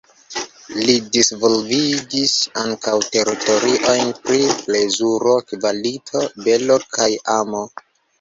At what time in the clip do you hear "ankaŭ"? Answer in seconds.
2.61-2.93